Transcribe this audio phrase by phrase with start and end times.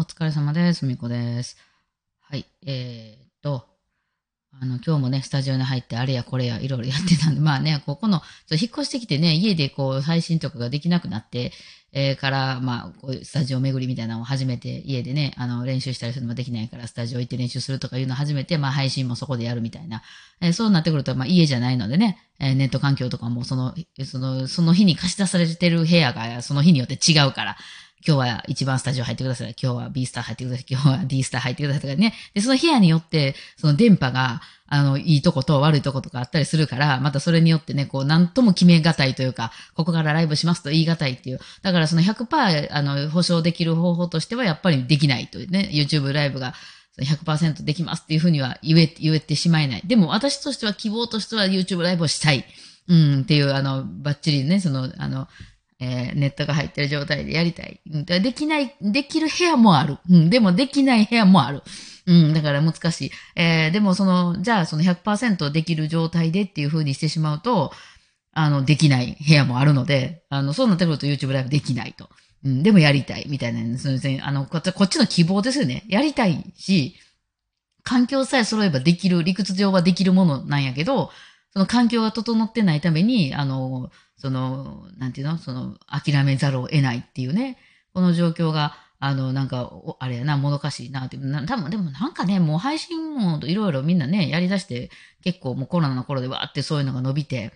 [0.00, 0.86] お疲れ様です。
[0.86, 1.58] みこです。
[2.22, 2.46] はい。
[2.64, 3.66] えー、っと、
[4.58, 11.52] あの、今日もね、スタジオに入って、あれやこれやいろいろやってたんで、 まあね、ここの、そう引っ越してきてね、家でこう、配信とかができなくなって、
[11.92, 20.02] えー、から、まあ、こういうスタジオ巡りみたいなのを始めて、家でね、あの、練習したりするのもできないから、スタジオ行って練習するとかいうのを始めて、まあ、配信もそこでやるみたいな。
[20.40, 23.74] えーそうなってくると、まあ、家じゃないのでね、えーネット環境とかも、その、
[24.06, 27.58] その、その日に貸し出されてる部屋が、その日によって違うから、
[28.06, 29.54] 今日は一番スタジオ入ってください。
[29.62, 30.66] 今日は B スター入ってください。
[30.70, 32.14] 今日は D スター入ってくださいとかね。
[32.34, 41.40] で、その部屋によって、その電波が、あの、いいとこと悪いとことかあったりするから、またそれによってね、こう、なんとも決めがたいというか、ここからライブしますと言いがたいっていう。
[41.62, 45.68] だからその100%、あの、保証できる方法としては、やっぱりできないというね。
[45.72, 46.54] YouTube ライブが
[47.00, 49.82] 100%できますっていうふうには言え、言えてしまえない。
[49.84, 52.44] でも私としては希望としては YouTube ライブをしたい。
[52.88, 55.28] うん、っていう、あの、バッチリね、その、あの、
[55.80, 57.80] えーネットが入ってる状態でやりたい。
[57.86, 59.98] できない、できる部屋もある。
[60.08, 61.62] うん、でもできない部屋もある。
[62.06, 63.10] うん、だから難しい。
[63.36, 67.72] えーでもその、じゃあその100%できる状態でっていう風にしてしまうと、
[68.32, 72.10] あの、できない部屋もあるので、あの、そうなってくると YouTube ライブできないと。
[72.44, 75.84] うん、でもやりたいみたいな、そのあの、こっちこっちの希望ですよね。
[75.88, 76.94] やりたいし、
[77.82, 81.10] 環境さえ揃えばできる、理屈上はできるものなんやけど、
[81.52, 85.38] その環境が整ってないために、あの、その、なんていうの？
[85.38, 87.56] その、諦めざるを得ないっていうね、
[87.94, 94.90] この状況が、あの、なんか、あれやな、もどかしいなって、な多分でもなんかね、もう配信もいろいろみんなね、やりだして、
[95.24, 97.52] 結構もうコロナの頃でわーってそういうのが伸びて、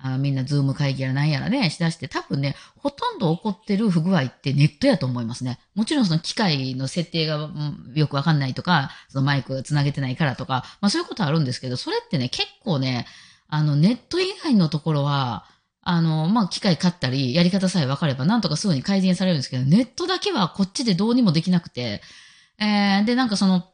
[0.00, 5.58] あみんなズーム会議やらなんやらね、しだして、多分ね、ほとんど起こってる不具合ってネットやと思いますね。
[5.74, 7.48] もちろんその機械の設定が
[7.94, 13.06] よくわかんないとか、そのマイクがつなげてないからとか、まあそういうことあるんですけど、それってね、結構ね、
[13.48, 15.46] あの、ネット以外のところは、
[15.90, 22.02] あの、まあ、機械買ったり、やり方さえ分かれば、なんとかすぐに改善されるんですけど、ネットだけはこっちでどうにもできなくて、
[22.58, 23.64] えー、で、なんかその、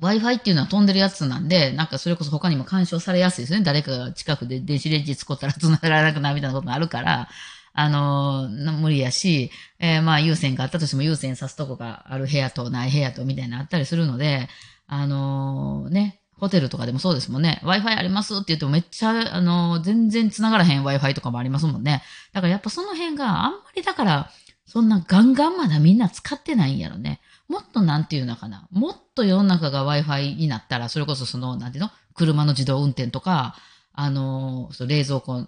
[0.00, 3.60] Wi-Fi っていうのは飛んでるやつなんで、なんかそれこそ他にも干渉されやすいですね。
[3.62, 7.28] 誰かが近くで電子レンジ使ったら繋がらなくなるみたいなことがあるから、
[7.74, 14.48] あの無理やし、えーまあ有線があったとしても有線さすとこがある部屋とない部屋とみたいなのあったりするので、
[14.86, 17.60] あのーね、ホテルとかでもそうですもんね。
[17.64, 22.02] Wi-Fi ありますって言ってもめっちゃ、あの全然繋がらへん Wi-Fi とかもありますもんね。
[22.32, 24.30] だからやっぱその辺があんまりだから、
[24.66, 27.20] そんなガンガンまだみんな使ってないんやろね。
[27.48, 28.66] もっとなんていうのかな。
[28.70, 31.90] もっと世の中が Wi-Fi になったら、それこそその、なんていうの？
[32.14, 33.54] 車の自動運転とか、
[33.92, 35.46] あの、そ冷蔵庫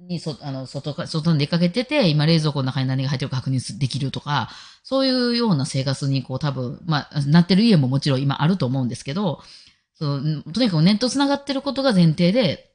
[0.00, 4.48] にそ、あの、外か、外に出かけてて、今冷蔵庫の中に何が入ってるか確認できるとか、
[4.82, 9.42] そういうような生活にこう多分、まあ、なってる家ももちろん今あると思うんですけど、
[9.98, 12.72] そう、とにかくネット繋がってることが前提で、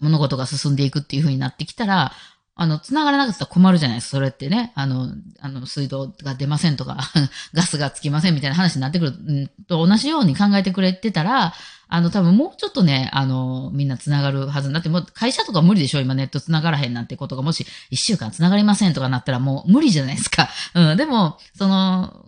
[0.00, 2.12] 物事が進んでいくっていう風になってきたら、
[2.56, 4.72] あの、繋がらなかったら困るじゃないですか、それってね。
[4.76, 5.08] あの、
[5.40, 6.98] あの、水道が出ませんとか、
[7.52, 11.52] ガスがつきませんみたいな話になってくる、と同じように考えてくれてたら、
[11.88, 14.72] あの、多分もうちょっとね、あの、みんな繋がるはず。
[14.72, 20.48] だってもう会社とか無理でしょ今ネット繋がらへんなんてことがもし一週間繋がりませんとかなったらもう無理じゃないですか。
[20.74, 22.24] うん、でも、その、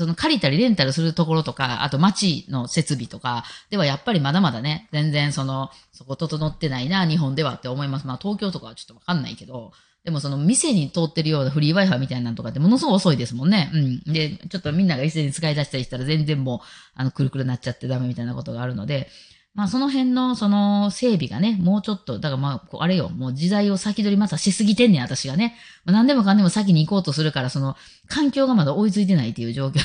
[0.00, 8.06] その借りたりレンタルするところとか、あと街の設備とかではやっぱりまだまだね、全然その、そこ整ってないな、日本ではって思います。
[8.06, 9.72] まあ東京とかはちょっとわかんないけど、
[10.02, 13.70] でもその店に通ってるようなフリー Wi-Fi みたいなのとかってものすごい遅いですもんね。
[13.74, 14.00] うん。
[14.10, 19.10] で、ちょっとみんなが一斉に使い出したりしたら全然もう、あの、くるくるなっちゃってダメみたいなことがあるので、
[19.54, 25.56] まあその辺のその整備がね、もうちょっと、だからまあ、あれよ、もう時代を先取りまたしすぎてんねん、私がね。
[25.84, 27.76] まあ、何でもかんでも先に行こうとするから、その、
[28.08, 29.80] 環境がまだ追いついてないっていう状況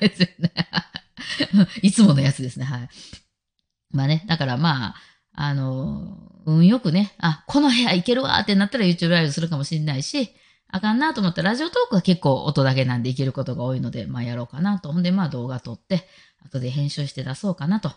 [0.00, 0.52] ですよね。
[1.82, 2.88] いつものやつですね、はい。
[3.92, 4.94] まあね、だからまあ、
[5.34, 10.30] あの、運よくね、あ、この部屋行けるわってなったら YouTube ライブするかもしれないし、
[10.72, 14.92] あかんなと思ったらラジオトークは結構音だけなんでいけることが多いので、まあやろうかなと。
[14.92, 16.08] ほんでまあ動画撮って、
[16.44, 17.92] 後で編集して出そうかなと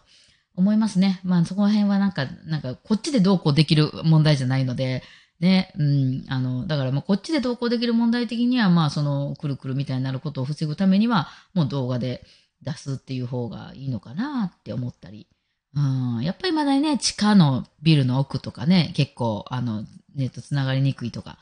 [0.56, 1.20] 思いますね。
[1.24, 5.04] まあそこら辺はなんか、なんかこっちでどうこうできる問題じゃないので、
[5.40, 12.24] ね、うん、あの、だからまあこっちでどうこうできる問題的には、まあその、くるくるみたいになることを防ぐためには、もう動画で
[12.62, 15.28] 出すっていう方がいいのかなって思ったり。
[15.76, 15.80] う
[16.20, 19.84] ん、やっぱりまだね、地下のビルの奥とかね、結構、あの、
[20.16, 21.40] ネットつながりにくいとか、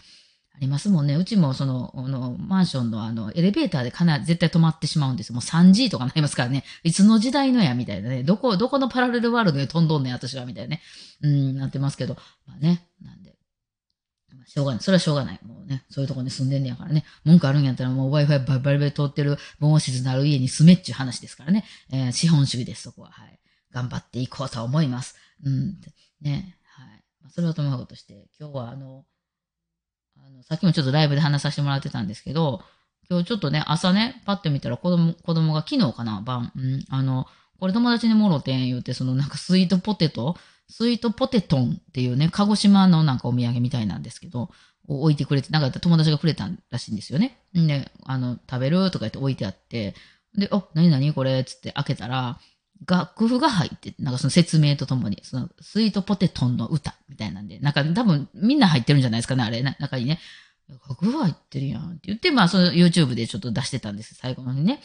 [0.61, 1.15] りますもんね。
[1.15, 5.35] うちもその、あのマンションのあの、エレベーターでかなり絶対止まってしまうんですよ。
[5.35, 6.63] もう 3G とかなりますからね。
[6.83, 8.23] いつの時代のや、みたいなね。
[8.23, 10.81] どこ、どこのパラレルワールドで飛んどんねん、私は、みたいなね。
[11.21, 12.15] うん、なってますけど。
[12.45, 13.35] まあね、なんで。
[14.45, 14.81] しょうがない。
[14.81, 15.39] それはしょうがない。
[15.45, 17.05] もうね、そういうとこに住んでんねやからね。
[17.23, 21.63] 文句あるんやったらもう Wi-Fi バリバリバリ通ってる防音室のある家に住めっちゅう話ですからね。
[21.91, 23.11] えー資本主義です、そこは。
[23.11, 23.39] はい。
[23.71, 25.15] 頑張っていこうと思います。
[25.43, 25.79] うん。
[26.21, 26.57] ね。
[26.65, 27.03] はい。
[27.29, 29.05] それはともかくとして、今日はあの、
[30.25, 32.61] あの、さっきもちょっとライブで話させてもらってたんですけど、
[33.09, 37.27] 今日ちょっとね、朝ね、パッと見たら子供、子供が昨日かな、晩、うん、あの、
[37.59, 40.35] これ友達にもろてん言うて、そのなんかスイートポテト、
[40.67, 44.49] スイートポテトンっていうね、鹿児島のなんかお土産みたいなんですけど、
[44.87, 47.37] 置いてくれて、なんか友達がくれたらしいんですよね。
[47.53, 49.93] で、あの、食べるとか言って置いてあって、
[50.37, 52.39] で、お、なになにこれつって開けたら、
[52.87, 60.19] 楽譜が入って、なんかその説明とともに、そのスイートポテトンの歌みたいなんで、なんか多分みんな入ってるんじゃないですかね、あれ、中にね。
[60.87, 64.81] 楽譜入ってるやんって言って、まあその YouTube でちょっと出してたんです、最後のにね。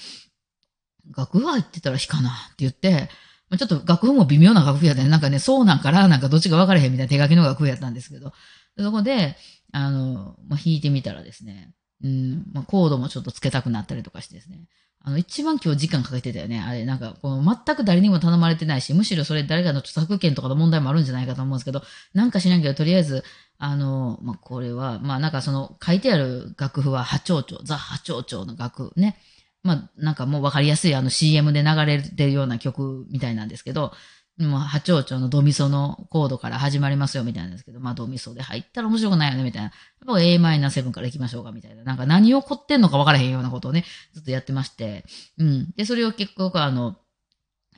[1.17, 3.09] 楽譜入ってたら弾かなって言って、
[3.57, 5.09] ちょっと楽譜も微妙な楽譜やったね。
[5.09, 8.33] なんかね、そうなんからなんかどっちか分からへんみたいな手書きの楽譜やったんですけど、
[8.77, 9.37] そこで、
[9.73, 11.73] あの、まあ、弾いてみたらですね、
[12.03, 14.67] うん、まあ、コードもちょっとつけたくなったりとかしてですね、
[15.07, 16.61] あの、一番今日時間かけてたよね。
[16.61, 21.83] あれ、なんか、この全く誰にも頼まれてないし、むしろそれ誰かの著作権とかの問題もあるんじゃないかと思うんですけど、
[22.13, 23.23] なんかしなきゃとりあえず、
[23.57, 29.17] あの、まあ、これは、まあ、なんかその、書いてある楽譜は波長長、ザ・波長長の楽譜ね。
[29.63, 33.93] まあ、なんかもうわかりやすいあの CM で流れてるような曲みたいなんですけど、
[34.39, 39.69] もう波長長のドミソのコードから始まりますよみたいなんですけど、まあドミソで入ったら面白くないよねみたいな。
[39.69, 39.73] やっ
[40.07, 41.85] ぱ Am7 から行きましょうかみたいな。
[41.85, 45.05] なんか何を凝ってんのか分からへんようなことをね、ずっとやってまして。
[45.39, 45.71] うん。
[45.77, 46.97] で、それを結局あの、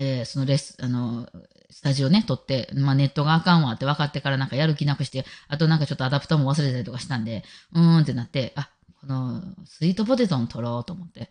[0.00, 1.28] えー、そのレス、あの、
[1.70, 8.70] スタジオね、撮って、まあネットがあかんわって分かってからなんかやる気なくして、あとなんかちょっとアダプターも忘れたりとかしたんで、うーんってなって、あ、
[9.00, 11.30] このスイートポテトン撮ろうと思って。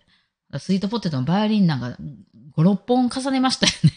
[0.59, 1.97] スイートポテトのバイオリンなんか
[2.56, 3.91] 5、6本重ねましたよね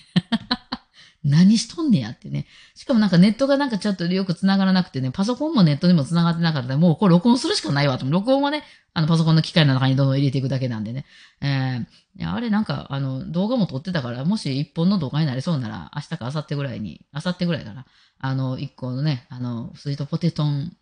[1.22, 2.46] 何しとんねやってね。
[2.75, 8.06] しかもなんかネットがなんかちょっとよく繋がらなくてね、パソコンもネットにも繋がってなかったら、もうこれ録音するしかないわと。
[8.06, 8.62] 録音はね、
[8.94, 11.05] あのパソコンの機械の中にどんどん入れていくだけなんでね。
[11.43, 17.87] えー、あれなんか、あの、動画も撮ってたから、もし一本の動画になりそうなら、明日か明後日ぐらいに、明後日ぐらいかな。
[18.19, 20.75] あの、一個のね、あの、スイートポテトン、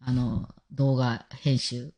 [0.00, 1.92] あの、動画編集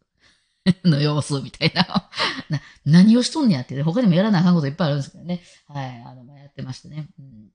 [0.84, 2.10] の様子みたいな
[2.50, 2.60] な。
[2.84, 5.42] 何をしとんねやって、ね、他にもやらなあかんこといっぱいあるんですけどね。
[5.68, 7.08] はい、あの、やってましてね。
[7.18, 7.48] うん、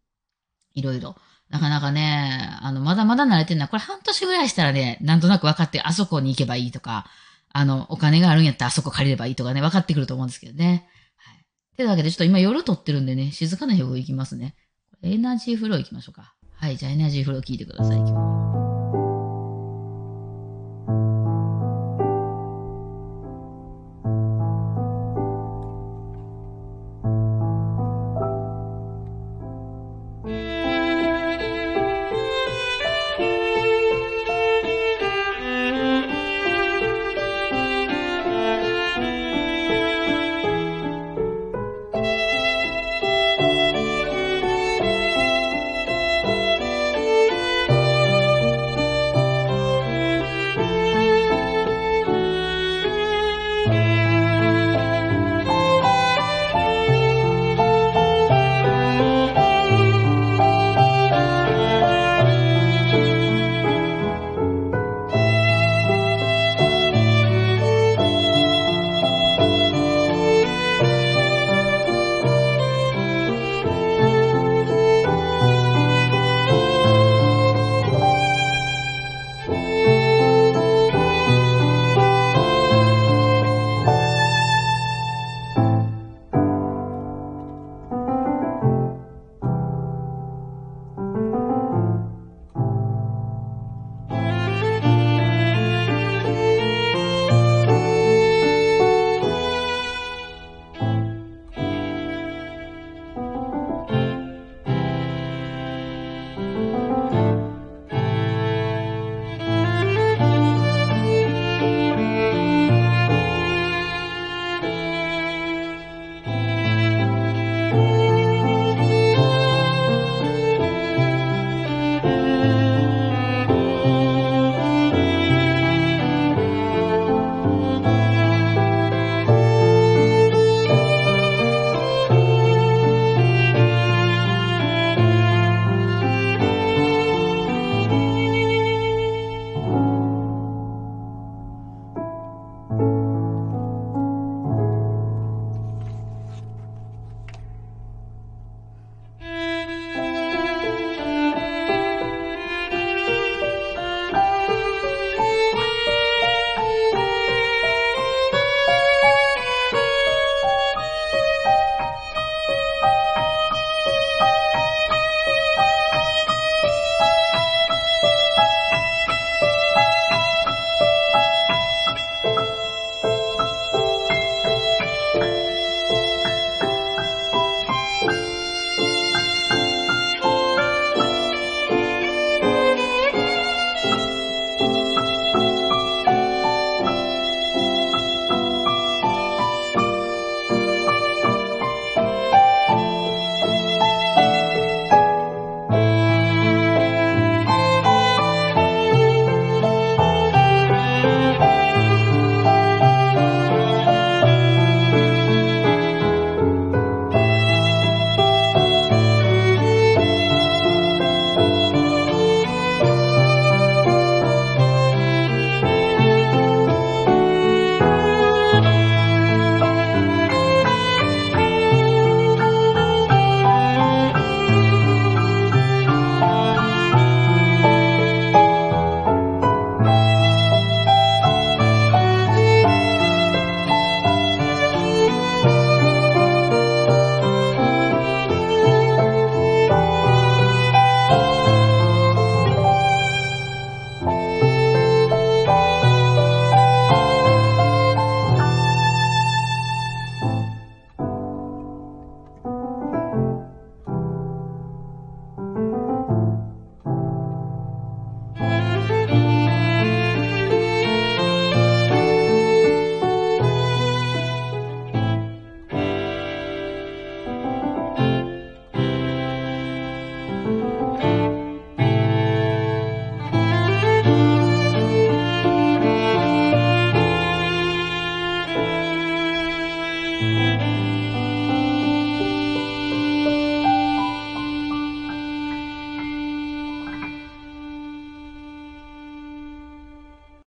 [0.73, 1.15] いろいろ。
[1.49, 7.05] なかなかね、あの、まだまだ慣れてんな、これ半年ぐらいしたらね、なんとなく分かって、あそこに行けばいいとか、
[7.53, 10.87] あの、お金があるんやったらあそこ借りればいいとかね、分かってくると思うんですけどね。
[11.17, 11.45] はい。
[11.75, 14.55] というわけで、ちょっと今夜撮ってるんでね、静かな表行きますね。
[15.03, 16.33] エナジーフロー行きましょうか。
[16.55, 17.97] はい、じゃあエナジーフロー聞いてください。
[17.97, 18.07] 今
[18.55, 18.60] 日